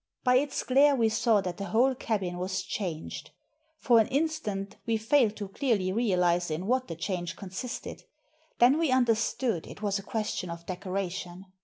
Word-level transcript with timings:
By 0.23 0.37
its 0.37 0.63
glare 0.63 0.95
we 0.95 1.09
saw 1.09 1.41
that 1.41 1.57
the 1.57 1.65
whole 1.65 1.93
cabin 1.93 2.39
was 2.39 2.63
changed. 2.63 3.29
For 3.77 3.99
an 3.99 4.07
instant 4.07 4.77
we 4.87 4.97
failed 4.97 5.35
to 5.35 5.49
clearly 5.49 5.91
realise 5.91 6.49
in 6.49 6.65
what 6.65 6.87
the 6.87 6.95
change 6.95 7.35
consisted. 7.35 8.05
Then 8.57 8.79
we 8.79 8.89
understood 8.91 9.67
it 9.67 9.83
was 9.83 9.99
a 9.99 10.01
question 10.01 10.49
of 10.49 10.65
decoration. 10.65 11.45